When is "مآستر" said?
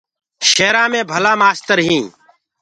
1.41-1.79